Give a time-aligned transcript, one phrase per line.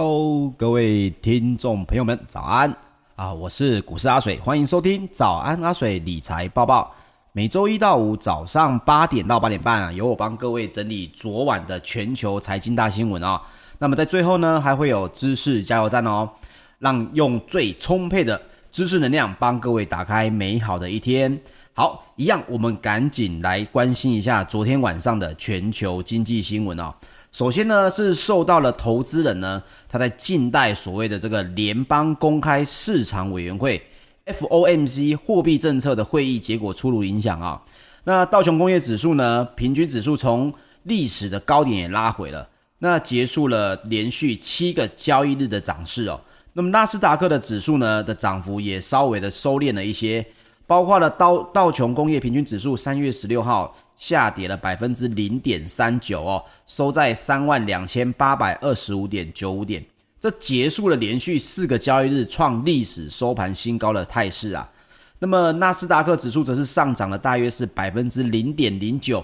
[0.00, 2.72] Hello，各位听众朋友们，早安
[3.16, 3.34] 啊！
[3.34, 6.94] 我是股市阿水，欢迎收听早安阿水理财报报。
[7.32, 13.42] 每周一到五早上八点到八点半啊，由我帮各位整理昨晚的全球财经大新闻啊。
[13.80, 16.30] 那么在最后呢，还会有知识加油站哦，
[16.78, 18.40] 让用最充沛的
[18.70, 21.36] 知识能量帮各位打开美好的一天。
[21.72, 26.94] 好，一样，我们赶紧来关心一下昨天晚上的全球经济新闻哦。
[27.30, 33.80] 首先呢，是受到了投资人呢，他在近代所谓的这个联邦公开市场委员会
[34.26, 37.62] FOMC 货币政策的会议结果出炉影响啊。
[38.04, 40.52] 那道琼工业指数呢，平均指数从
[40.84, 42.48] 历史的高点也拉回了，
[42.78, 46.18] 那结束了连续七个交易日的涨势哦。
[46.54, 50.24] 那么纳斯达克的指数呢的涨幅也稍微的收敛了一些，
[50.66, 53.76] 包括了道道琼工业平均指数三月十六号。
[53.98, 59.84] 下跌了百分之零点三九哦，收在三万两千八百二十五点九五点，
[60.20, 64.70] 这结束了连续四个交易日创历史收盘新高的态势啊。
[65.18, 69.22] 那么纳斯达克指数则是上涨了大约是百分之零点零九，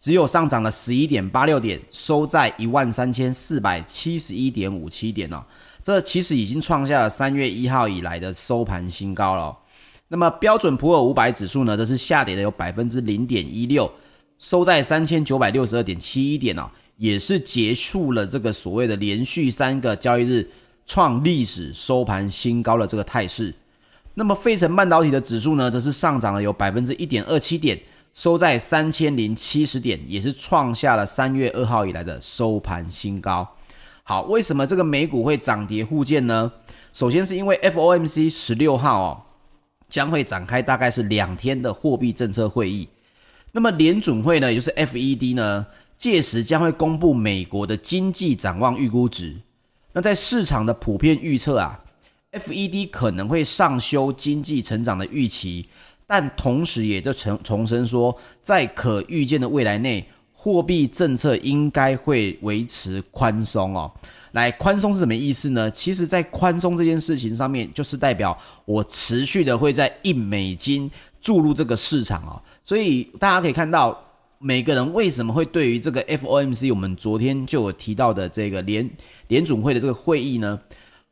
[0.00, 5.40] 只有上涨了十一点八六点，收在一万三千四百七十一点五七点哦。
[5.84, 9.56] 这其实已经创下了三月一号以来的收盘新高了。
[10.08, 13.88] 那么标准普尔五百指数呢，则是下跌了有百分之零点一六。
[14.38, 20.50] 收在三千九百六十二点七一点哦，也是结束了这个所谓的连续三个交易日
[20.84, 23.54] 创历史收盘新高的这个态势。
[24.14, 27.78] 那么费城半导体的指数呢，则是上涨了有百分之一点二七点，
[28.14, 33.46] 收在三千零七十点，也是创下了三月二号以来的收盘新高。
[34.02, 36.50] 好，为什么这个美股会涨跌互见呢？
[36.92, 39.22] 首先是因为 FOMC 十六号哦，
[39.90, 42.88] 将会展开大概是两天的货币政策会议。
[43.56, 49.34] 那么联准会呢，也就是 FED 呢，届时将会公布美国的经济展望预估值。
[49.94, 51.80] 那在市场的普遍预测啊
[52.32, 55.70] ，FED 可能会上修经济成长的预期，
[56.06, 63.90] 但同时也就重重申说，在可预见的未来内，货币政策应该会维持宽松哦。
[64.32, 65.70] 来，宽松是什么意思呢？
[65.70, 70.90] 其实，在宽松这件事情上面，就是代表我持续的会在印美金
[71.22, 72.36] 注入这个市场哦。
[72.66, 73.96] 所以大家可以看到，
[74.40, 78.90] 每个人为什么会对于这个 FOMC，我们昨天就有提到的这个联
[79.28, 80.58] 联准会的这个会议呢，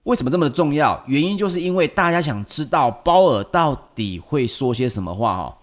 [0.02, 1.00] 为什么这么的重要？
[1.06, 5.54] 原因就是因为大家想知道鲍尔到底会说些什么话哦。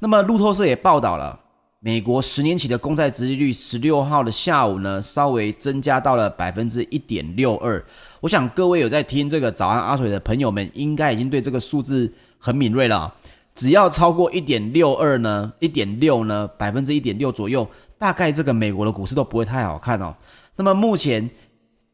[0.00, 1.40] 那么路透社也报道了，
[1.80, 7.82] 美国十年期的公债殖利率十六号的下午呢，稍微增加到了百分之一点六二。
[8.20, 13.14] 我想各位有在听这个早安阿水的朋友们，应该已经对这个数字很敏锐了。
[13.58, 20.14] 只要超过一点六二呢，一点六呢，百分之一点六左右，大概这个美国的股市都不会太好看哦。
[20.54, 21.28] 那么目前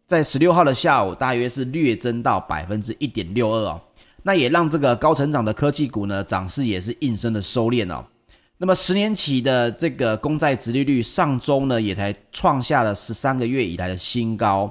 [0.05, 3.81] 在十六号的下午，大约是略增到百分之一点六二哦。
[4.23, 8.05] 那也让这个高成长的科技股呢，涨势也是应声的收敛哦。
[8.59, 14.71] 那么十年期的这个公债殖利率上周呢，也才创下了十三个月以来的新高。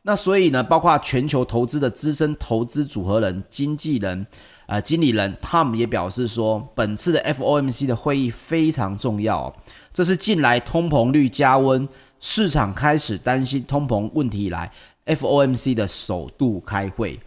[0.00, 4.26] 那所以呢，包括全球投资的资深投资组合人、经纪人。
[4.72, 9.54] 呃，经理人 Tom 也表示说，本次的 FOMC 的会议非常重要哦，
[9.92, 11.86] 这是近来通膨率加温，
[12.20, 14.72] 市场开始担心通膨问题以来
[15.04, 17.20] ，FOMC 的首度开会。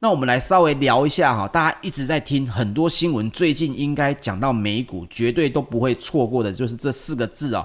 [0.00, 7.64] 那我们来稍微聊一下哈，大家一直在听很多新闻，最近应该讲到美股，绝对都不会错过的，就是这四个字哦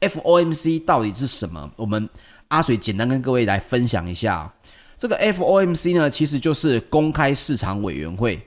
[0.00, 1.70] ，FOMC 到底是什么？
[1.76, 2.08] 我们
[2.48, 4.52] 阿水简单跟各位来分享一下，
[4.98, 8.44] 这个 FOMC 呢，其实就是公开市场委员会。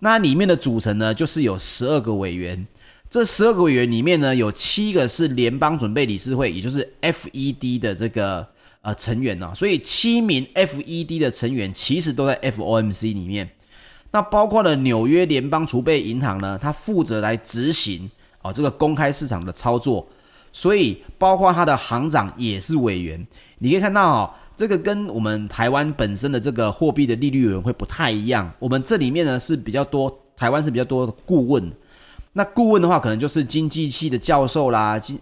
[0.00, 2.66] 那里面的组成呢，就是有十二个委员。
[3.08, 8.46] 这十二个委员里面呢，有七个是联邦准备理事会，也就是 FED 的这个
[8.82, 13.48] 呃成员呢、所以七名 FED 的成员其实都在 FOMC 里面。
[14.10, 18.10] 那包括了纽约联邦储备银行呢，它负责来执行
[18.42, 20.06] 哦这个公开市场的操作。
[20.52, 23.26] 所以包括它的行长也是委员。
[23.58, 24.30] 你可以看到哦。
[24.56, 31.70] 这个跟我们台湾本身的这个货币的利率会不太一样，我们这里面呢是比较多，台湾是比较多的顾问。
[32.32, 35.18] 那顾问的话，可能就是经济系的教授啦，经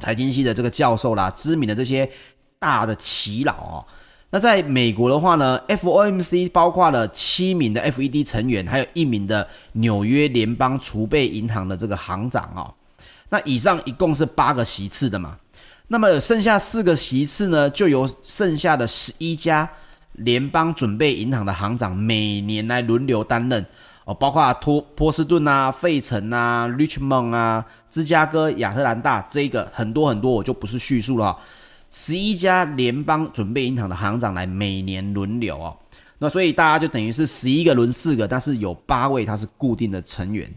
[0.00, 2.10] 财经系的这个教授啦，知名的这些
[2.58, 3.84] 大的耆老哦。
[4.30, 12.74] 那在美国的话呢，FOMC 包括了七名的 FED 成员，还有一名的纽约联邦储备银行的这个行长哦。
[13.28, 15.38] 那以上一共是八个席次的嘛。
[15.88, 19.68] 那么剩下四个席次呢，就由剩下的十一家
[20.12, 23.64] 联邦准备银行的行长每年来轮流担任
[24.04, 31.36] 哦，包括托波士顿啊、费城啊、Richmond 啊、芝加哥、亚特兰大这个很多很多，我就不是叙述了。
[31.88, 35.76] 十一家联邦准备银行的行长来每年轮流哦。
[36.18, 40.52] 那所以大家就等于是十一个轮四个，但是有八位他是固定的成员。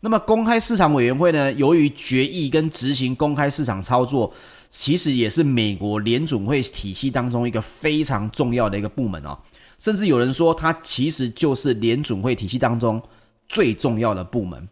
[0.00, 4.32] 那么公开市场委员会呢，由于决议跟执行公开市场操作，
[4.68, 9.38] 其实也是美国联准会体系当中一个非常重要的一个部门哦。
[9.78, 13.02] 甚至有人说，它其实就是联准会体系当中
[13.48, 14.66] 最重要的部门。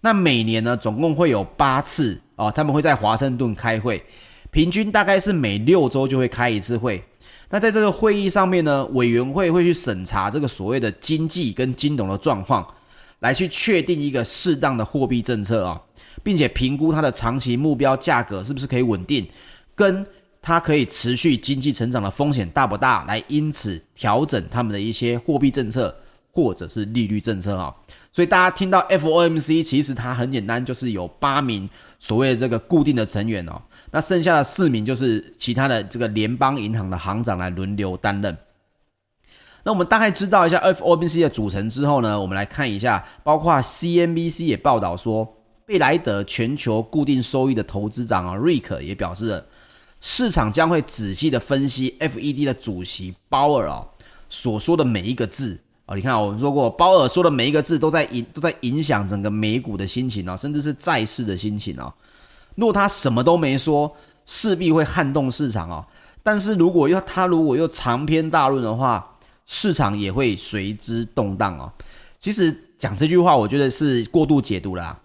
[0.00, 4.04] 那每年呢，总共会有八次哦，他们会在华盛顿开会，
[4.50, 7.02] 平均大概是每六周就会开一次会。
[7.50, 12.66] 那在这个会议上面呢，委员会会去审查这个所谓的经济跟金融的状况，
[13.20, 15.80] 来去确定一个适当的货币政策啊，
[16.22, 19.26] 并且评估它的长期目标价格是不是可以稳定，
[19.74, 20.06] 跟。
[20.46, 23.02] 它可以持续经济成长的风险大不大？
[23.06, 25.96] 来因此调整他们的一些货币政策
[26.30, 27.74] 或者是利率政策啊。
[28.12, 31.66] 所以大家听到 FOMC，其实它很简单，就是有八名
[31.98, 33.62] 所谓的这个固定的成员哦。
[33.90, 38.36] 那剩下的四名就是其他的这个联邦银行的行长来轮流担任。
[39.62, 45.26] 那我们大概知道一下 FOMC 的组成之后呢，我们来看一下，包括 CNBC 也报道说，
[45.66, 49.46] 贝莱德全球固定收益的投资长啊，Ric 也表示了。
[50.00, 53.82] 市场将会仔细的分析 FED 的主席鲍尔啊
[54.28, 61.90] 所说的每一个字哦，你看我们说过，鲍尔说的每一个字都在影都在影响整个美股的心情哦，甚至是债市的心情哦。
[62.56, 63.90] 如果他什么都没说，
[64.26, 65.86] 势必会撼动市场哦。
[66.22, 69.16] 但是如果要他如果又长篇大论的话，
[69.46, 71.72] 市场也会随之动荡哦。
[72.18, 75.00] 其实讲这句话，我觉得是过度解读了啊。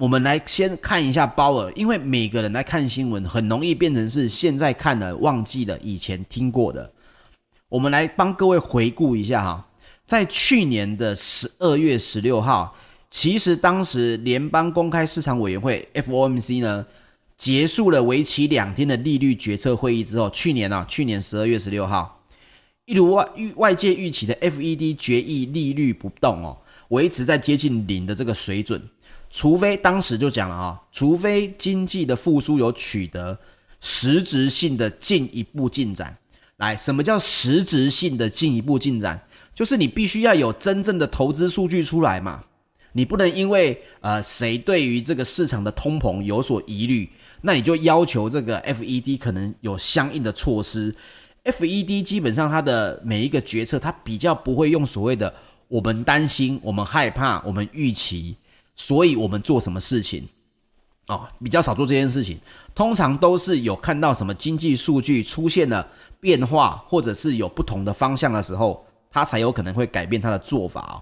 [0.00, 6.90] 我们来先看一下鲍尔，因为每个人来看新闻，很容易变成是现在看了忘记了以前听过的。
[7.68, 9.68] 我们来帮各位回顾一下哈，
[10.06, 12.74] 在去年的十二月十六号，
[13.10, 16.86] 其实当时联邦公开市场委员会 FOMC 呢
[17.36, 22.22] 结束了为期两天的利率决策会议之后，去年啊，去年十二月十六号，
[22.86, 26.56] 一如外预外界预期的 FED 决议利率不动哦，
[26.88, 28.82] 维持在接近零的这个水准。
[29.30, 33.38] 除非当时就讲了啊，除非经济的复苏有取得
[33.80, 36.16] 实质性的进一步进展。
[36.56, 39.22] 来，什么叫实质性的进一步进展？
[39.54, 42.42] 就是你必须要有真正的投资数据出来嘛。
[42.92, 47.08] 你不能因为呃谁对于这个市场的通膨有所疑虑，
[47.40, 50.94] 那你就要求这个 FED 可能有相应的措施。
[51.44, 55.32] FED 基本上它的每一个决策，它比较不会用所谓的
[55.68, 58.36] 我们担心、我们害怕、我们预期。
[58.80, 60.26] 所以我们做什么事情，
[61.08, 62.40] 哦，比较少做这件事情。
[62.74, 65.86] 通常都是有看到什么经济数据出现了
[66.18, 70.96] 变化，或者是有不同的方向的时候，他才有可能会改变他的做法哦。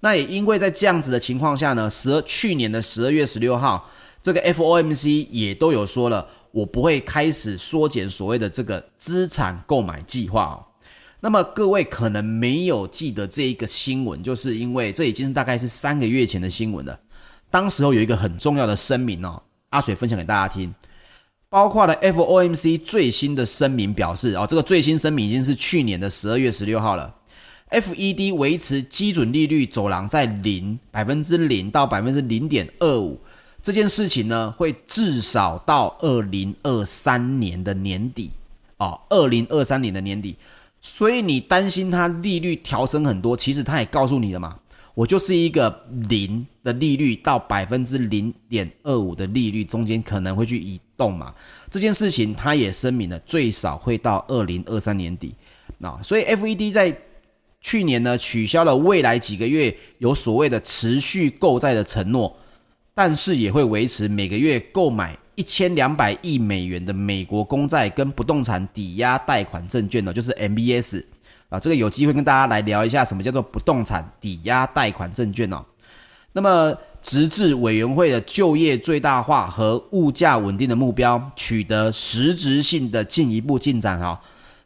[0.00, 3.88] 那也因为在这样子的情况下呢，十二去年的十二月十六号，
[4.22, 10.60] 这个 FOMC 也都有说了，我不会开始缩减所谓的这个资产购买计划哦。
[11.20, 17.00] 那么各位可能没有记得这一个新闻，就是因为这已经是大概是三个月前的新闻了。
[17.50, 20.74] 当时候有一个很重要的声明哦，阿水分享给大家听，
[21.48, 27.14] 包括了 FOMC 最新的声明表示哦，这个最新声明已经是去年的十二月十六号了。
[27.70, 33.18] FED 维持基准利率走廊在零百分之零到百分之零点二五
[33.60, 38.30] 这件事情呢，会至少到二零二三年的年底
[38.76, 40.36] 哦，二零二三年的年底。
[40.80, 44.56] 所以你担心它利率调升很多，其实他也告诉你了嘛。
[44.96, 51.34] 我就是一个零的利率到百分之零点二五的利率中间可能会去移动嘛，
[51.70, 55.34] 这件事情他也声明了最少会到二零二三年底，
[55.76, 56.96] 那所以 FED 在
[57.60, 62.34] 去年呢取消了未来几个月有所谓的持续购债的承诺，
[62.94, 71.04] 但是也会维持每个月购买一千两百亿美元的美国公债跟不动产抵押贷款证券呢，就是 MBS。
[71.48, 75.64] 啊，这个有机会跟大家来聊一下什么叫做不动产抵押贷款证券哦。
[76.32, 84.20] 那么，直至委员会的就业最大化和物价稳定的目标取得实质性的进一步进展哈，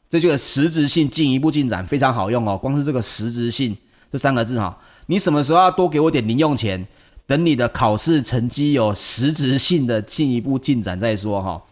[0.09, 2.59] 这这个实质性进一步进展非常好用哦。
[2.59, 3.77] 光是这个实质性
[4.11, 6.87] 这三个字哈，你什么时候要多给我点零用钱？
[7.27, 11.63] 等你的考试成绩有实质性的进一步进展再说哈。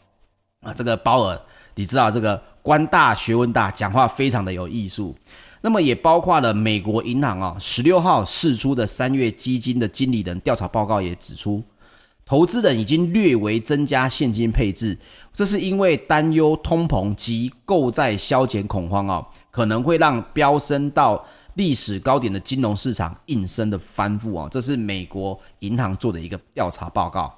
[0.60, 1.40] 啊，这个鲍尔，
[1.78, 2.42] 你知道这个。
[2.60, 5.16] 官大学问大，讲话非常的有艺术。
[5.62, 11.62] 那么也包括了美国银行啊，十六号释出的三月基金的经理人调查报告也指出，
[12.26, 14.98] 投资人已经略微增加现金配置，
[15.32, 24.46] 这是因为担忧通膨及购债削减恐慌啊，可能会让飙升到历史高点的金融市场应声的翻覆啊。
[24.50, 27.34] 这是美国银行做的一个调查报告。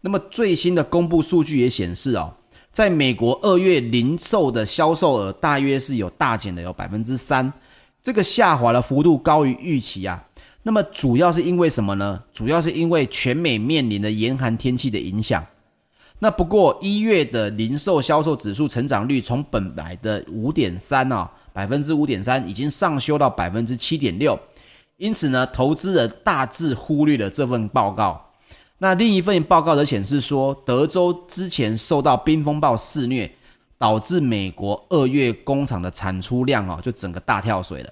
[0.00, 2.34] 那么最新的公布数据也显示啊。
[2.74, 7.52] 在美国二月零售的销售额大约是有大减的有百分之三，
[8.02, 10.20] 这个下滑的幅度高于预期啊。
[10.64, 12.20] 那么主要是因为什么呢？
[12.32, 15.46] 主要是因为全美面临的严寒天气的影响。
[16.18, 24.36] 那不过一月的零售销售指数成长率从本来的五点三啊，百分之五点三已经上修到百分之七点六。
[24.96, 28.23] 因此呢，投资人大致忽略了这份报告。
[28.84, 33.32] 那另一份报告则显示说，德州之前受到冰风暴肆虐，
[33.78, 37.90] 导致美国二月工厂的产出量哦，就整个大跳水了。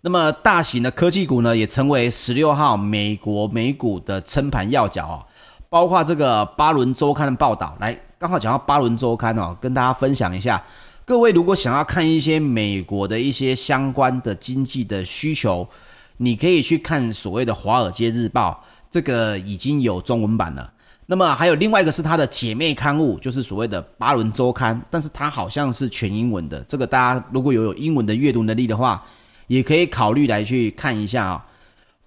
[0.00, 5.20] 那么大型的科技股呢，也成为十六号美国美股的撑盘要角哦，
[5.68, 7.76] 包括这个巴伦周刊的报道。
[7.80, 10.64] 来，刚好讲到巴伦周刊哦，跟大家分享一下。
[11.04, 15.68] 各位如果想要看一些美国的一些相关的经济的需求，
[16.16, 20.72] 你可以去看所谓的《华尔街日报》，这个已经有中文版了。
[21.04, 26.60] 那么还有另外一个是它的姐妹刊物，就是所谓的《巴伦周刊》，但是它好像是全英文的。
[26.60, 29.04] 这个大家如果有有英文的阅读能力的话，
[29.48, 31.44] 也可以考虑来去看一下啊。《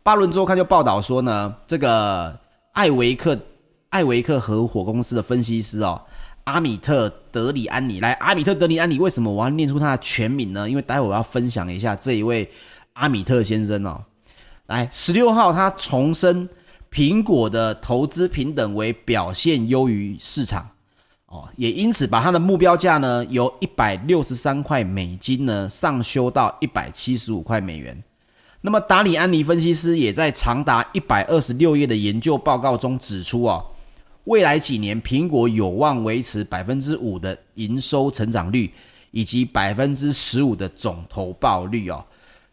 [0.02, 2.34] 巴伦周刊》就报道说呢，这个
[2.72, 3.38] 艾维克
[3.90, 6.02] 艾维克合伙公司的分析师哦。
[6.46, 10.70] 阿米特·德里安尼，来，阿米特·德里安尼，为什么我要念出他的全名呢？
[10.70, 12.50] 因为待会我要分享一下这一位
[12.94, 14.02] 阿米特先生哦。
[14.68, 16.48] 来，十六号他重申
[16.92, 20.70] 苹果的投资平等为表现优于市场
[21.28, 28.02] 哦，也因此把它的目标价呢由一百六十三块美金呢上修到一百七十五块美元。
[28.62, 33.64] 那么达里安尼分析师也在长达一百二十六页的研究报告中指出哦。
[34.24, 38.74] 未来几年，苹果有望维持百分之五的营收成长率，
[39.12, 42.04] 以及百分之十五的总投报率哦。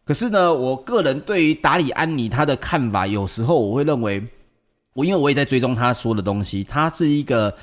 [0.05, 4.23] 可是呢，我个人对于达里安尼他的看法，有时候我会认为，
[4.95, 7.55] 我因为我也在追踪他说的东西，他是一个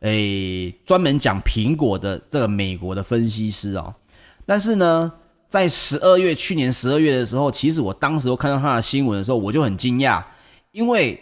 [0.00, 3.94] 诶专门讲苹果的这个美国的分析师哦。
[4.46, 5.12] 但是呢，
[5.48, 10.22] 在十二月，去年十二月的时候，其实我当时我看到他的新闻的时候，我就很惊讶，
[10.72, 11.20] 因为。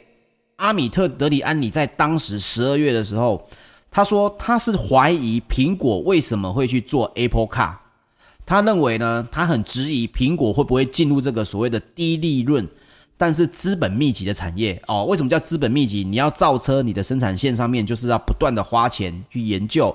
[0.59, 3.49] 阿米特·德里安尼在当时十二月的时候，
[3.93, 7.77] 他说他是怀疑苹果为什么会去做 Apple Car。
[8.49, 12.67] 他认为呢，他很质疑苹果会不会进入这个所谓的低利润
[13.19, 15.05] 但是资本密集的产业哦。
[15.05, 16.03] 为什么叫资本密集？
[16.03, 19.95] 你要造车，你的生产线上面就是要不断的花钱去研究，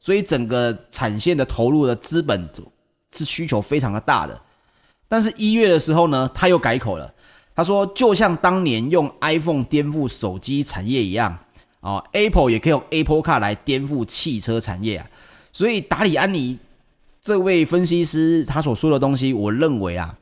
[0.00, 2.48] 所以整个产线的投入的资本
[3.12, 4.40] 是需求非常的大的。
[5.06, 7.12] 但是一月的时候呢，他又改口了。
[7.54, 11.38] 他说：“就像当年用 iPhone 颠覆手机产业一样，
[11.80, 15.06] 哦，Apple 也可以用 Apple Car 来颠覆汽车产业啊。
[15.52, 16.58] 所以达里安尼
[17.22, 20.12] 这位分析师他所说的东西，我认为啊，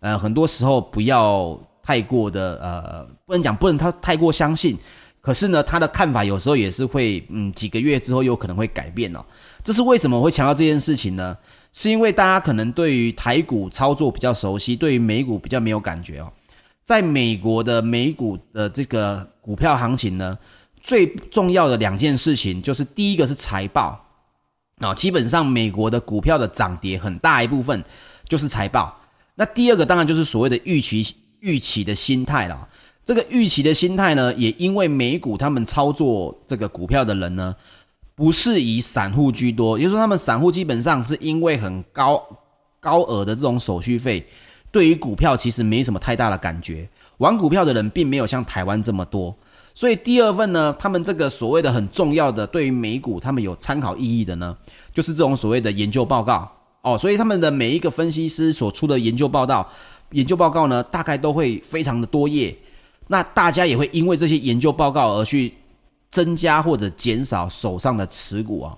[0.00, 4.78] 呃，很多时候不要太过的呃，不能讲不能他太过相信。
[5.20, 9.22] 可是呢，他的看法有时候也是会，嗯，几个月之后有可能会改变哦。
[9.62, 11.36] 这是为什么我会强调这件事情呢？
[11.72, 16.32] 是因为大家可能对于台股操作比较熟悉，对于美股比较没有感觉哦。”
[16.84, 20.38] 在美国的美股的这个股票行情呢，
[20.80, 24.05] 最重要的两件事情就是第一个是财报
[24.80, 27.82] 啊，基本上美国的股票的涨跌很大一部分
[28.28, 28.94] 就是财报。
[29.34, 32.68] 那第二个当然就是所谓的预期预期的心态了。
[33.02, 37.54] 这个预期的心态呢，也因为美股他们操作这个股票的人呢，
[38.14, 42.22] 不是以散户居多，也就是说他们散户基本上是因为很高
[42.78, 44.26] 高额的这种手续费。
[44.70, 46.86] 对于股票其实没什么太大的感觉，
[47.16, 49.34] 玩股票的人并没有像台湾这么多，
[49.76, 54.56] 所以第二份呢，他们这个所谓的很重要的对于美股他们有参考意义的呢，
[54.94, 59.70] 就是这种所谓的研究报告哦，所以他们的每一个分析师所出的研究报道，
[60.12, 62.56] 研究报告呢，大概都会非常的多页，
[63.08, 65.52] 那大家也会因为这些研究报告而去
[66.10, 68.74] 增加或者减少手上的持股啊，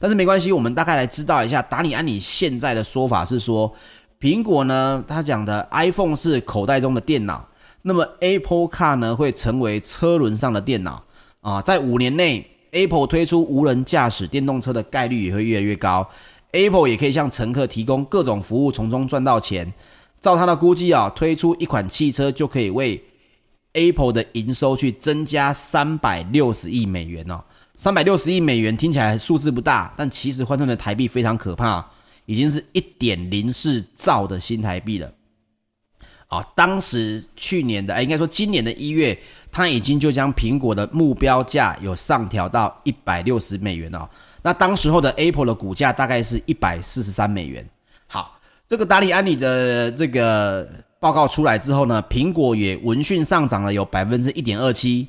[0.00, 3.72] 但是没关系，我们大概来知道一下，达里安你现在的说法是说。
[4.20, 7.42] 苹果呢，他讲的 iPhone 是口袋中的电脑，
[7.82, 11.02] 那么 Apple Car 呢会成为车轮上的电脑
[11.40, 16.08] 啊，在五年内，Apple 推出无人驾驶电动车的概率也会越来越高
[16.52, 19.72] ，Apple 也可以向乘客提供各种服务，从中赚到钱。
[20.20, 23.02] 照他的估计啊，推出一款汽车就可以为
[23.72, 27.42] Apple 的营收去增加三百六十亿美元哦，
[27.76, 31.84] 三百六十亿美元听起来数字不大，但其实换算成台币非常可怕。
[32.26, 35.10] 已经是一点零四兆的新台币了，
[36.30, 39.18] 啊，当时去年的，哎，应该说今年的一月，
[39.50, 44.08] 他已经就将苹果的目标价有上调到一百六十美元哦。
[44.40, 47.68] 那当时候的 Apple 的股价大概是一百四十三美元。
[48.06, 48.38] 好，
[48.68, 55.08] 这个达里安尼的这个报告出来之后呢，苹果也闻讯上涨了有百分之一点二七，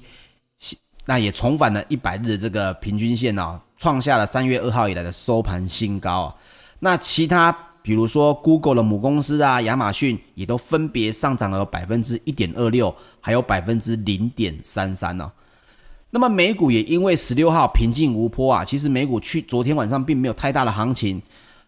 [1.06, 3.62] 那也重返了一百日的这个平均线哦。
[3.78, 6.36] 创下了三月二号以来的收盘新高啊。
[6.80, 15.32] 那其他比如说 Google 的母公司啊，亚马逊也都分别上涨了百分之一点二六，还有百分之零点三三呢。
[16.12, 21.22] 那么美股也因为十六号平静无波啊，其实美股去昨天晚上并没有太大的行情，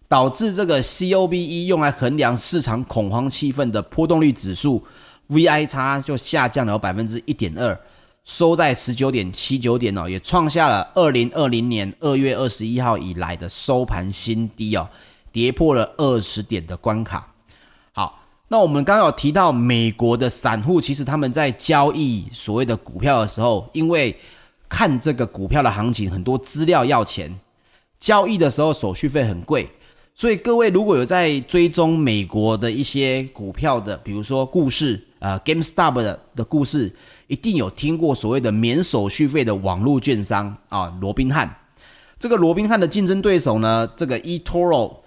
[0.08, 4.84] 导致这个 COBE 用来衡量市场恐慌气氛的波动率指数
[5.30, 7.80] VIX 就下降了百分之一点二。
[8.26, 14.88] 收在十九点七九点哦，也创下了二零二零年二月二十一号以来的收盘新低哦，
[15.33, 17.33] 跌破了二十点的关卡。
[17.91, 24.15] 好，那我们刚刚有提到美国的散户，其实他们在交易所谓的股票的时候，因为
[24.69, 27.37] 看这个股票的行情，很多资料要钱，
[27.99, 29.69] 交易的时候手续费很贵，
[30.15, 36.95] 所以各位如果有在追踪美国的一些股票的，比如说故事，呃，GameStop 的的故事。
[37.27, 41.51] 一定有听过所谓的免手续费的网络券商啊，罗宾汉。
[42.19, 44.97] 这个罗宾汉的竞争对手呢，这个 eToro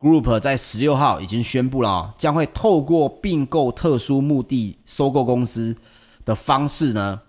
[0.00, 5.76] Group 在十六号已经宣布了，将会透过并购特殊目的收购公司
[6.24, 7.20] 的方式呢，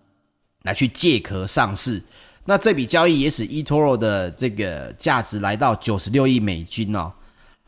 [0.63, 2.01] 来去借壳上市。
[2.45, 7.11] 那这笔交易也使 eToro 的这个价值来到九十六亿美金哦。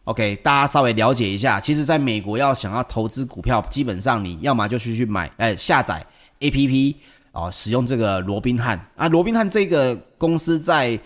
[0.05, 6.05] OK，大家稍微了解一下，其实在美国要想要投资股票，基本上你要么就是去买，哎，下载。
[6.39, 6.95] A P P
[7.33, 10.99] 哦，使用这个罗宾汉啊，罗宾汉这个公司在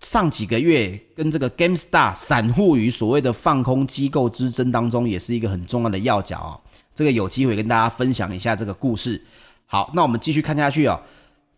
[0.00, 6.60] 上几个月跟这个 GameStar 散户与所谓的放空机构之争当中，也是一个很重要的要角哦。
[6.94, 9.20] 这个有机会跟大家分享一下这个故事。
[9.66, 11.00] 好，那我们继续看下去哦。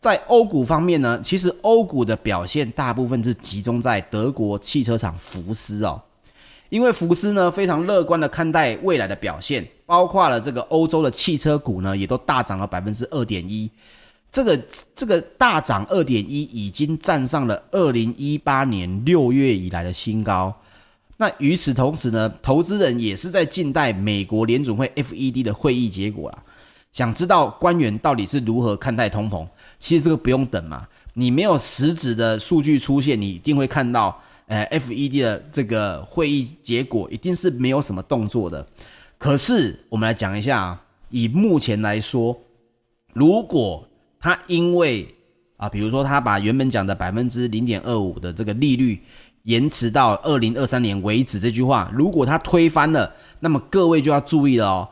[0.00, 6.00] 在欧股方面呢，其实欧股的表现大部分是集中在德国汽车厂福斯哦。
[6.68, 13.70] 因为福斯呢非常乐观的看待未来的表现，包括了这个欧洲的汽车股呢也都大涨了百分之二点一，
[14.30, 14.60] 这个
[14.94, 20.54] 这个大涨二点一已经站上了二零一八年六月以来的新高。
[21.16, 26.42] 那与此同时呢，投资人也是在静待美国联准会 FED 的会议结果啦。
[26.92, 29.46] 想知道官员到底是如何看待通膨？
[29.78, 34.20] 其实这个不用等嘛，你没有实质的数据出现，你一定会看到。
[34.46, 38.66] 呃，FED 的这个会议结果一定是没有什么动作的。
[39.18, 42.34] 可是我们来讲一下，以目前来说，
[43.12, 43.86] 如果
[44.20, 45.14] 他因为
[45.56, 49.00] 啊，比如说他把原本讲的百分之零点二五的这个利率
[49.44, 54.88] 延迟到二零二三年为止这句话，如果他推翻了，那么各位就要注意了哦。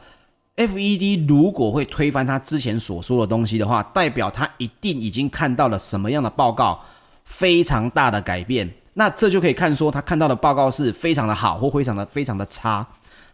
[0.57, 6.81] FED 如果会推翻他之前所说的东西的话，代表他一定已经看到了什么样的报告，
[7.25, 8.69] 非常大的改变。
[8.95, 12.87] 那这就可以看说，他看到的报告是非常的好，或非常的非常的差，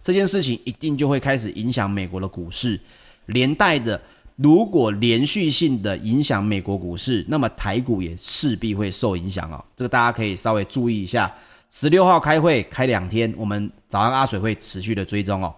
[0.03, 2.81] 这件事情一定就会开始影响美国的股市，
[3.27, 4.01] 连带着
[4.37, 9.63] 如果连续性的影响美国股市，那么台股也势必会受影响哦。
[9.77, 11.33] 这个大家可以稍微注意一下。
[11.71, 15.55] 十六号开会开两天，我们早安阿水会持续的追踪哦。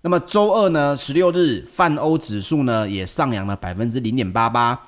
[0.00, 4.80] 那么周二呢，十六日泛欧指数呢也上扬了百分之零点八八。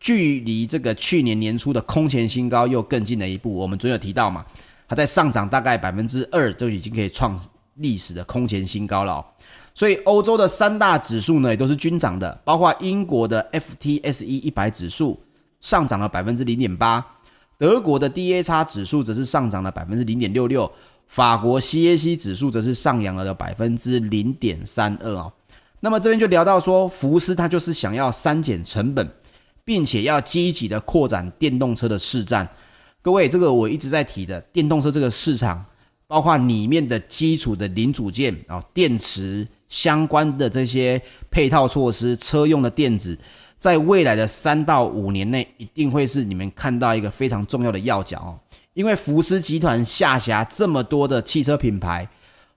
[0.00, 3.52] 距离这个去年年初的空前新高又更近了一步。
[3.52, 4.44] 我们昨天有提到嘛，
[4.86, 7.38] 它在上涨大概百分之二，就已经可以创
[7.74, 9.24] 历史的空前新高了。
[9.78, 15.16] 所以欧洲的三大指数呢，也都是均涨的，包括英国的 FTSE 一百指数
[15.60, 17.06] 上涨了百分之零点八，
[17.56, 20.68] 德国的 DAX 指数则是上涨了百分之零点六六，
[21.06, 25.32] 法国 CAC 指数则是上扬了百分之零点三二哦。
[25.78, 29.08] 那么这边就聊到说，福斯它就是想要删减成本。
[29.64, 32.48] 并且要积极的扩展电动车的市占，
[33.02, 35.62] 各位，这个我一直在提的电动车这个市场，
[36.06, 41.00] 包括里面的基础的零组件啊，电池相关的这些
[41.30, 43.18] 配套措施，车用的电子，
[43.58, 48.38] 在未来的三到五年内，一定会是你们看到一个非常重要的要角哦。
[48.74, 52.08] 因为福斯集团下辖这么多的汽车品牌，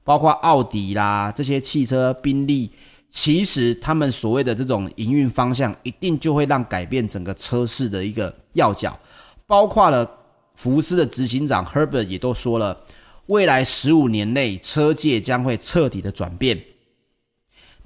[0.04, 2.72] 包括奥迪啦这些汽车，宾利。
[3.14, 8.98] 其实他们所谓的这种营运方向，一定就会让改变整个车市的一个要角，
[9.46, 10.10] 包括了
[10.56, 12.78] 福斯的执行长 Herbert 也都说了，
[13.26, 16.58] 未来十五年内车界将会彻底的转变，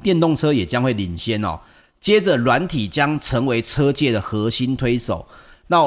[0.02, 1.60] 电动车也将会领先哦。
[2.00, 5.26] 接着软体将成为车界的核心推手。
[5.68, 5.78] 那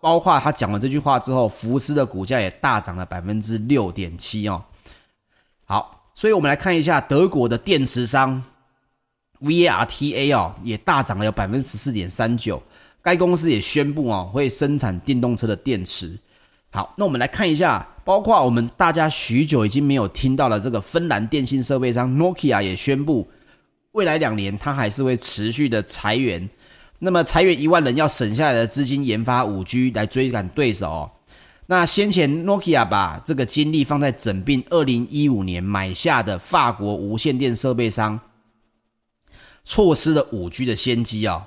[0.00, 4.62] 包括他讲了这句话之后，福斯的股价也大涨了百分之六点七哦。
[5.64, 8.42] 好，所以我们来看一下德国的电池商。
[9.40, 12.60] VRTA 哦，也大涨了有百分之十四点三九。
[13.00, 16.18] 该公司也宣布哦，会生产电动车的电池。
[16.70, 23.30] 好，那我们来看一下，包括我们大家许久已经没有听到的这个芬兰电信设备商 Nokia 也宣布，
[23.98, 26.48] 未来两年它还是会持续的裁员。
[27.00, 31.10] 那么裁员一万人，要省下来的资金研发五 G 来追赶对手哦。
[31.66, 38.20] 那先前 Nokia 把这个精力放在整并二零一五年买下的法国无线电设备商，
[39.64, 41.38] 错失了五 G 的先机啊、哦。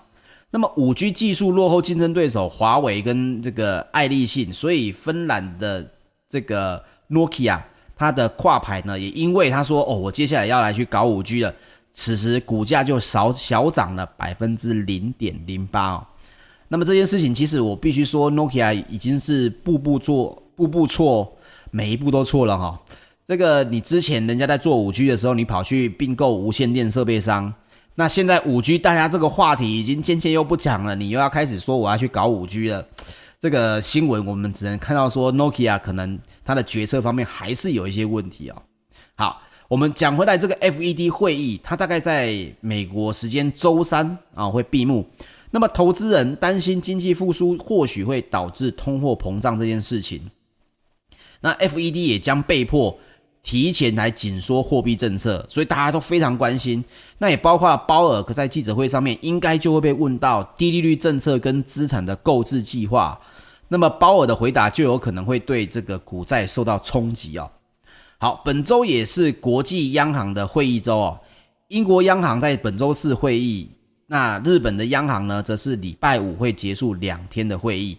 [0.51, 5.89] 那么五 G 技术落后竞争对手华为跟这个爱立信，所以芬兰的
[6.27, 7.61] 这个 Nokia
[7.95, 11.53] 它的挂牌呢，也因为他说哦，我接下来要来去搞五 G 了，
[11.93, 16.07] 此时股价就少小涨了百分之零点零八哦。
[16.67, 21.31] 那么这件事情，其实我必须说，Nokia 已经是步步做，步步错，
[21.69, 22.79] 每一步都错了哈。
[23.25, 27.53] 这个你之前人家在做五 G 的时候，你跑去并购无线电设备商，
[27.95, 32.85] 那现在五 G 大家这个话题已经渐渐又不讲了，你又要开始说我要去搞五 G 了。
[33.39, 38.61] 这个新闻我们只能看到说，Nokia 可能它的决策方面还是有一些问题哦。
[39.15, 45.07] 好，我们讲回来这个 FED 会议，它大概在美国时间周三啊会闭幕。
[45.49, 50.29] 那么，投资人担心经济复苏或许会导致通货膨胀这件事情，
[51.39, 52.99] 那 FED 也将被迫
[53.41, 56.83] 提前来紧缩货币政策，所以大家都非常关心。
[57.19, 63.17] 那也包括了鲍尔在记者会上面，应该就会被问到低利率政策跟资产的购置计划。
[63.69, 67.49] 那么鲍尔的回答就有可能会对这个股债受到冲击哦。
[68.21, 71.19] 好，本周也是国际央行的会议周哦，
[71.69, 73.67] 英国央行在本周四会议。
[74.05, 77.97] 那日本的央行呢，则是礼拜五会结束两天的会议。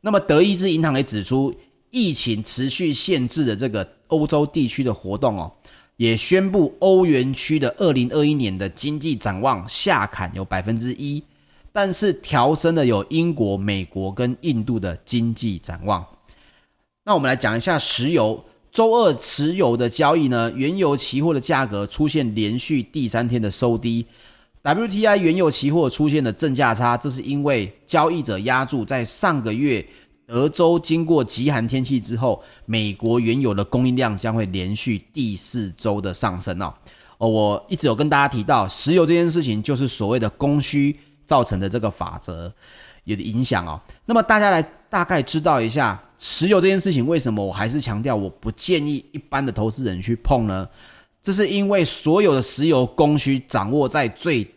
[0.00, 1.54] 那么德意志银行也指出，
[1.92, 5.52] 疫情持续限制的这个欧洲地区的活动哦，
[5.96, 11.22] 也宣布欧元区的二零二一年的经济展望下砍有百分之一，
[11.70, 16.04] 但是调升了有英国、美国跟印度的经济展望。
[17.04, 24.04] 那我们来讲一下石油，周二持有的交易呢，原油期货的价格出现连续第三天的收低。
[24.62, 29.86] WTI 原油期货出现了正价差，这是因为交易者押注在上个月
[30.26, 36.72] 德州经过极寒天气之后，美国原油的供应量将会连续第四周的上升哦。
[37.18, 42.50] 哦，我一直有跟大家提到，石油这件事情就是所谓的供需造成的这个法则
[43.04, 43.78] 有的影响哦。
[44.06, 50.68] 那么大家来大概知道一下石油这件事情，为什么我还是强调我不建议一般的投资人去碰呢？
[51.20, 54.48] 这是因为所有的石油供需掌握在最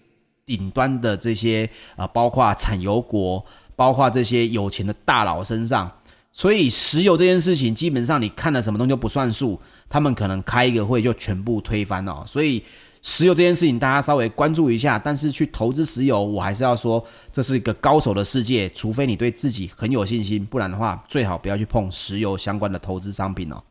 [0.45, 3.43] 顶端的这些啊，包括产油国，
[3.75, 5.91] 包括这些有钱的大佬身上，
[6.31, 12.23] 所以石油这件事情，基本上你看了什么东西就不算数，他们可能开一个会就全部推翻了。
[12.27, 12.63] 所以
[13.07, 14.97] 石油这件事情，大家稍微关注一下。
[14.97, 23.61] 但是去投资石油，我还是要说，这是一个高手的世界，除非你对自己很有信心，不然的话，最好不要去碰石油相关的投资商品哦。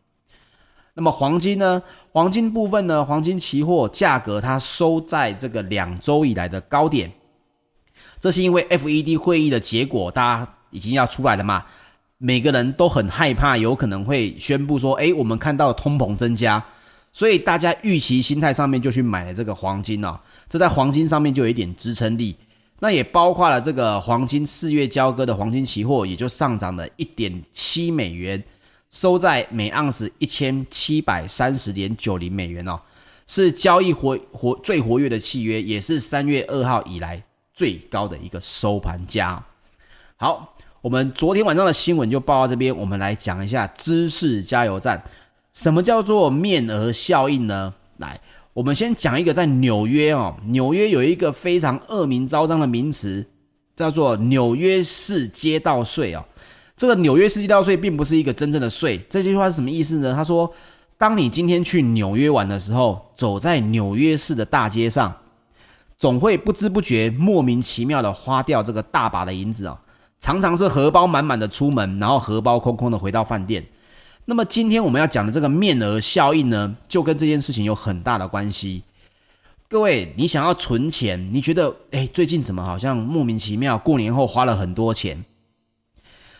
[0.94, 1.82] 那么黄金呢？
[2.12, 3.04] 黄金部分呢？
[3.04, 7.10] 黄金期货价格它收在这个两周以来的高点，
[8.20, 11.64] 这是因为 FED 会议的结果，大家已经要出来了嘛？
[12.18, 16.64] 每个人都很害怕，有可能会宣布说：“诶，我们看到通膨增加，
[17.14, 20.20] 所以大家预期心态上面就去买了这个黄金哦。
[20.50, 22.36] 这在黄金上面就有一点支撑力。
[22.80, 28.42] 那也包括了这个黄金四月交割的黄金期货，也就上涨了一点七美元。
[28.90, 32.78] 收在每盎司一千七百三十点九零美元哦，
[33.26, 37.20] 是交易活活最活跃的契约，也是三月二号以来
[37.52, 39.42] 最高的一个收盘价。
[40.16, 45.02] 好，我们昨天晚上的新闻就报到这边，我们来讲一下知识加油站。
[45.54, 47.72] 什么叫做面额效应呢？
[47.98, 48.20] 来，
[48.52, 53.24] 我们先讲一个在纽约哦，纽约有一个非常恶名昭彰的名词，
[53.76, 56.24] 叫做纽约市街道税哦。
[56.76, 60.12] 这个纽约市街道税并不是一个真正的税，这句话是什么意思呢？
[60.12, 60.52] 他说，
[60.98, 65.14] 当你今天去纽约玩的时候，走在纽约市的大街上，
[65.96, 69.78] 总会不知不觉、莫名其妙的花掉这个大把的银子哦，
[70.18, 73.64] 常常是荷包满满的出门，然后荷包空空的回到饭店。
[74.26, 78.82] 那么今天我们要讲的这个面额效应呢，就跟这件事情有很大的关系。
[79.68, 85.24] 各位，你想要存钱，你觉得，诶，最近怎么好像莫名其妙，过年后花了很多钱？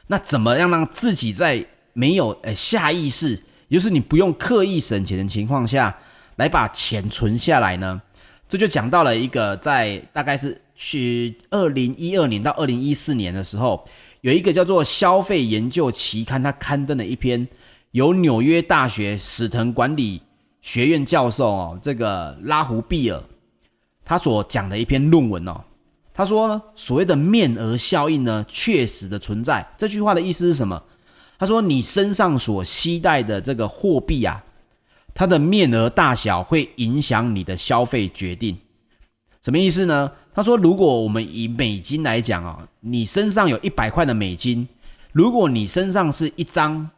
[0.07, 5.95] 那怎么样让自己在没有呃下意识，也就是你不用刻意省钱的情况下
[6.37, 8.01] 来把钱存下来呢？
[8.49, 13.87] 这就讲到了一个在大概是去二零一二年到二零一四年的时候，
[14.23, 17.47] 有一个叫做《消费研究期刊》，它刊登了一篇
[17.95, 20.21] 由纽约大学史腾管理
[20.61, 23.23] 学院教授哦，这个拉胡比尔
[24.05, 25.63] 他所讲的一篇论文哦。
[26.13, 29.65] 他说呢，所谓的面额效应呢，确实的存在。
[29.79, 30.83] 这句话的意思是什么？
[31.39, 34.43] 他说，你身上所携带的这个货币啊，
[35.15, 38.59] 它的面额大小会影响你的消费决定。
[39.41, 40.11] 什么意思呢？
[40.35, 44.67] 他说，如果我们以美金来讲啊，你身上有一百块的美金，
[45.13, 46.91] 如果你身上是一张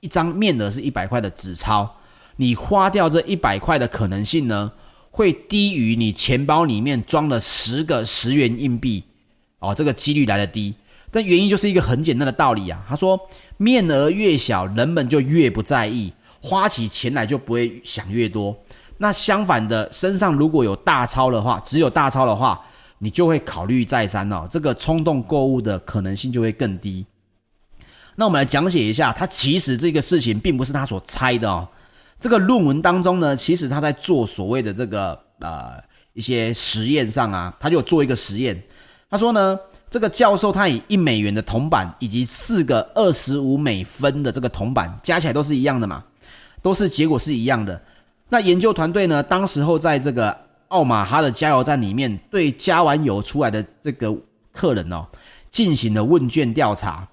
[0.00, 1.88] 一张面额是一百块的纸钞，
[2.36, 4.72] 你花掉这一百块的可能性呢，
[5.10, 9.04] 会低于你钱包里面装了十个十元硬币
[9.58, 10.74] 哦，这个几率来得低。
[11.10, 13.18] 但原因就是一个很简单的道理啊，他说
[13.56, 18.54] 面额越小，人们就越不在意，花起钱来就不会想越多。
[18.98, 22.60] 那相反的，身上如果有大钞的话，只有大钞的话，
[22.98, 27.06] 你就会考虑再三哦，这个冲动购物的可能性就会更低。
[28.16, 31.68] 那我们来讲解一下，他其实这个事情并不是他所猜的哦。
[32.18, 35.74] 这个论文当中呢，其实他在做所谓的这个呃
[36.14, 38.60] 一些实验上啊，他就做一个实验。
[39.10, 39.58] 他说呢，
[39.90, 46.02] 这个教授他以一美元的铜板以及四个二十五美分的这个铜板加起来都是一样的嘛，
[46.62, 47.78] 都是结果是一样的。
[48.30, 50.34] 那研究团队呢，当时候在这个
[50.68, 54.16] 奥马哈的加油站里面，对加完油出来的这个
[54.52, 55.06] 客人哦，
[55.50, 57.06] 进行了问卷调查。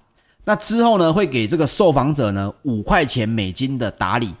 [0.44, 4.34] 那之后呢，会给这个受访者呢五块钱美金的打理，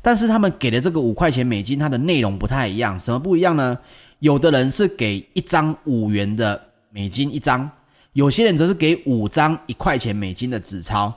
[0.00, 2.98] 但是他们给的这个五块钱美金，它的内容不太一样。
[2.98, 3.78] 什么不一样呢？
[4.20, 7.70] 有的人是给一张五元的美金一张，
[8.12, 11.12] 有些人则是给五张一块钱美金的纸钞，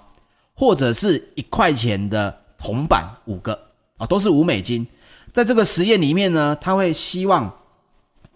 [0.53, 3.57] 或者是一块钱的铜板五个
[3.97, 4.85] 啊，都是五美金。
[5.31, 7.51] 在这个实验里面呢，他会希望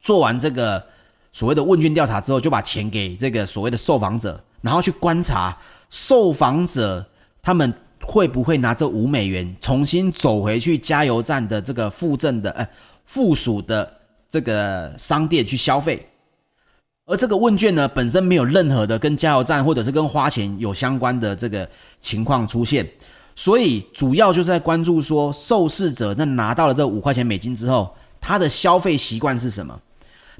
[0.01, 0.83] 做完这个
[1.31, 5.57] 所谓的问卷调查之后，就把钱给这个所谓的受访者，然后去观察
[5.89, 7.05] 受访者
[7.41, 7.73] 他们
[8.03, 12.67] 会不会拿这五美元重新走回去加油站的这个附赠的呃
[13.05, 13.91] 附属的
[14.29, 16.07] 这个商店去消费。
[17.05, 21.67] 而这个问卷呢，本身没有任何的跟加油站或者是跟花钱有相关的这个
[22.01, 22.85] 情况出现。
[23.33, 29.79] 所以主要就是在关注说，受试者那拿到了这五块钱美金之后，他的消费习惯是什么？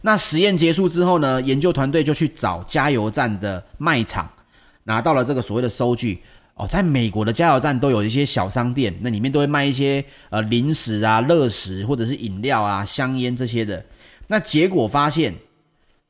[0.02, 4.30] 那实验结束之后呢，研究团队就去找加油站的卖场，
[4.88, 6.19] 拿到了这个所谓的收据。
[6.56, 13.86] 哦，在美国的加油站都有一些小商店，那里面都会卖一些呃零食啊、热食或者是饮料啊、香烟这些的。
[14.26, 15.36] 那结果发现，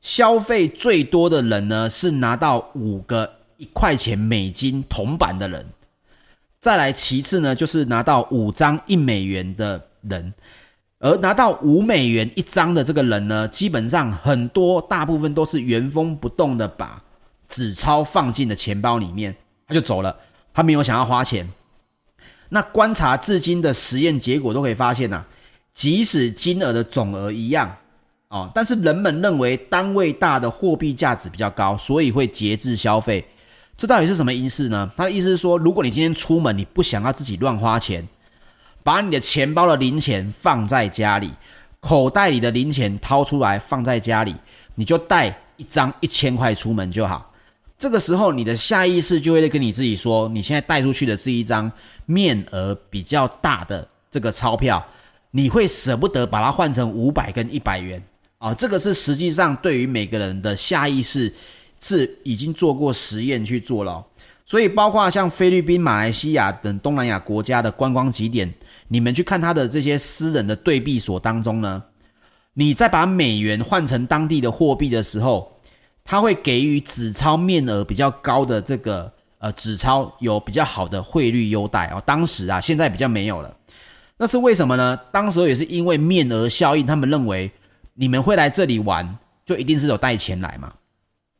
[0.00, 5.66] 消费最多的人呢，是拿到五个一块钱美金铜板的人。
[6.60, 10.32] 再来，其次呢，就是拿到五张一美元的人，
[10.98, 17.02] 而拿到五美元一张的这个人呢，基本上很多大部分都是原封不动的把
[17.48, 19.34] 纸钞放进了钱包里面，
[19.66, 20.14] 他就走了，
[20.52, 21.48] 他没有想要花钱。
[22.50, 25.26] 那观察至今的实验结果都可以发现呐、啊，
[25.74, 27.74] 即使金额的总额一样
[28.28, 33.26] 哦，但是人们认为单位大的货币价值比较高，所以会节制消费。
[33.76, 34.90] 这到底是什么意思呢？
[34.96, 38.06] 他的意思是说，如果你今天出门，你不想要自己乱花钱，
[38.82, 41.32] 把你的钱包的零钱放在家里，
[41.80, 44.34] 口袋里的零钱掏出来放在家里，
[44.74, 47.27] 你就带一张一千块出门就好。
[47.78, 51.70] 这个时候，你的下意识就会跟你自己说，你现在带出去的是一张
[52.06, 54.84] 面额比较大的这个钞票，
[55.30, 58.02] 你会舍不得把它换成五百跟一百元
[58.38, 58.52] 啊。
[58.52, 61.32] 这个是实际上对于每个人的下意识。
[61.80, 64.04] 是已经做过实验去做了，
[64.44, 68.52] 所以包括像菲律宾、马来西亚等东南亚国家的观光景点，
[68.88, 71.80] 你们去看他的这些私人的对币所当中呢，
[72.54, 75.57] 你在把美元换成当地的货币的时候，
[76.10, 82.02] 他会给予纸钞面额比较高的这个呃纸钞有比较好的汇率优待哦。
[82.06, 83.54] 当时啊，现在比较没有了，
[84.16, 84.98] 那是为什么呢？
[85.12, 87.52] 当时也是因为面额效应，他们认为
[87.92, 90.72] 你们会来这里玩，就一定是有带钱来嘛。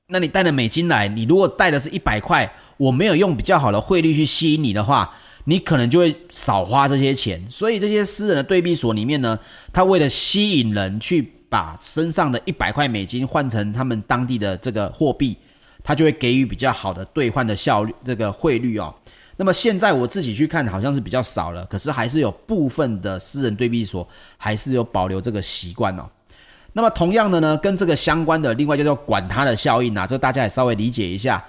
[0.06, 5.14] 那你带了美金来，你如果带的是一百块，我没有用比较好的汇率去吸引你的话，
[5.44, 7.42] 你可能就会少花这些钱。
[7.50, 9.38] 所以这些私人的对币所里面呢，
[9.72, 15.36] 他为了吸引人去把身上的一百块美金换成他们当地的这个货币，
[15.82, 18.94] 他就会给予比较好的兑换的效率，这个汇率哦。
[19.36, 26.08] 那么现在我自己去看，好像是比较少了，可是还是有部分的私人对币所还是有保留这个习惯哦。
[26.72, 31.42] 那么同样的呢，跟这个相关的另外叫做管它的效应啊，这大家也稍微理解一下，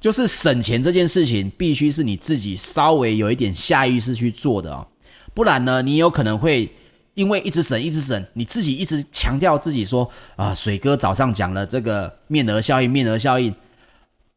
[0.00, 4.86] 就是省钱这件事情必须是你自己稍微有一点下意识去做的哦，
[5.32, 6.70] 不然呢，你有可能会
[7.16, 13.52] 因为一直省一直省，你自己一直强调自己说啊，水哥早上讲了这个面额效应，面额效应，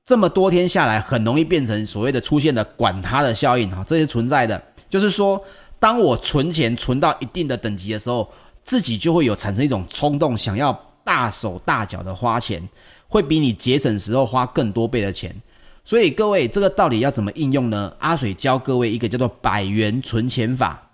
[0.03, 4.59] 这么多天下来，很容易变成所谓的出现的管他的效应哈，这些存在的，
[4.89, 5.39] 就是说，
[5.79, 8.27] 当我存钱存到一定的等级的时候。
[8.61, 10.71] 自己就会有产生一种冲动，想要
[11.03, 12.61] 大手大脚的花钱，
[13.07, 15.35] 会比你节省时候花更多倍的钱。
[15.83, 17.91] 所以各位，这个到底要怎么应用呢？
[17.97, 20.88] 阿水教各位一个叫做百元存钱法。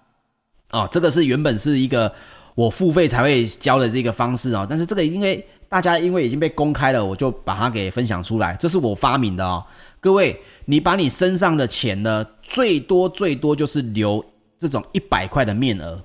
[0.75, 2.11] 哦，这个是原本是一个
[2.53, 4.67] 我付费才会教的这个方式哦。
[4.69, 9.65] 但是这个因为大家因为已经被公开了，我就把它给分享出来，这是我发明的哦。
[10.01, 14.23] 各位，你把你身上的钱呢，最多最多就是留
[14.59, 16.03] 这种一百块的面额，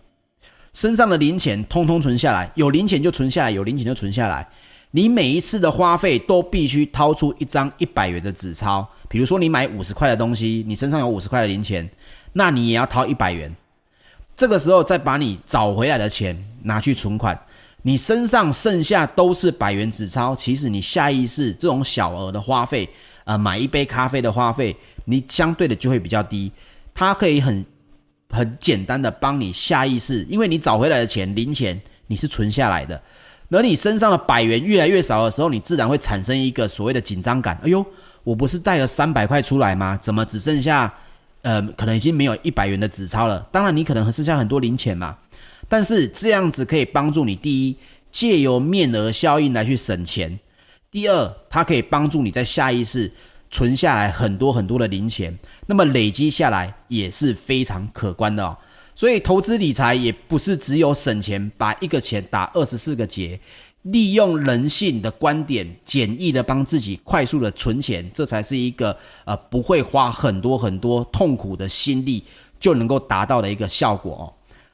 [0.72, 4.48] 身上的零钱通通存下来，有零钱就存下来，有零钱就存下来。
[4.92, 11.88] 你每一次的花费都必须掏出一张一百元的纸钞，比如说你买五十块的东西，你身上有五十块的零钱，
[12.32, 13.54] 那你也要掏一百元。
[14.41, 17.38] 这个时候再把你找回来的钱拿去存款，
[17.82, 22.88] 你身上剩下都是百元纸钞，其实你下意识这种小额的花费，
[23.24, 24.74] 呃，买一杯咖啡的花费，
[25.05, 26.51] 你相对的就会比较低。
[26.95, 27.62] 它可以很
[28.30, 32.99] 很简单的帮你下意识，因为你找回来的钱零钱你是存下来的。
[33.51, 37.61] 而你身上的百元越来越少的时候，你自然会产生一个所谓的紧张感。
[37.62, 37.84] 哎呦，
[38.24, 39.99] 我不是带了三百块出来吗？
[40.01, 40.91] 怎么只剩下，
[41.43, 43.41] 呃，可能已经没有一百元的纸钞了？
[43.51, 45.16] 当然，你可能剩下很多零钱嘛。
[45.68, 47.76] 但是这样子可以帮助你：第一，
[48.11, 50.30] 借由面额效应来去省钱；
[50.91, 53.11] 第二，它可以帮助你在下意识
[53.51, 55.38] 存下来很多很多的零钱。
[55.66, 58.57] 那么累积下来也是非常可观的哦。
[58.95, 63.38] 所以投资理财也不是只有省钱，把一个钱打二十四个结，
[63.83, 72.22] 利用人性的观点，简易的帮自己快速的存钱，这才是一个呃不会花很多很多痛苦的心力
[72.59, 74.24] 就能够达到的一个效果哦。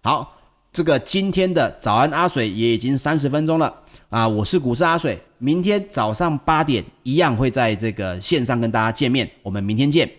[0.02, 0.36] 好，
[0.72, 3.72] 这个今天的早安阿水也已经三十分钟了
[4.08, 10.10] 啊，我是股市阿水，明天早上八点一样会在这个线上跟大家见面，我们明天见，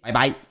[0.00, 0.43] 拜拜。